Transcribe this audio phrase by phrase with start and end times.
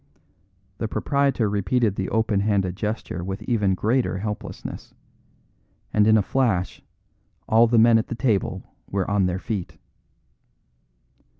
[0.79, 4.95] The proprietor repeated the open handed gesture with even greater helplessness
[5.93, 6.81] and in a flash
[7.47, 9.77] all the men at the table were on their feet.